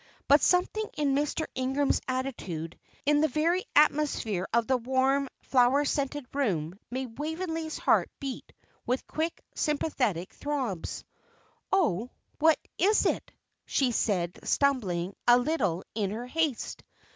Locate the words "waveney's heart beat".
7.19-8.51